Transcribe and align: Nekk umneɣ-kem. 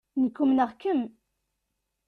Nekk 0.21 0.37
umneɣ-kem. 0.41 1.01